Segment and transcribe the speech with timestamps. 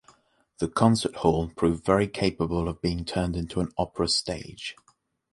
[0.57, 4.75] The Concert Hall proved very capable of being turned into an opera stage.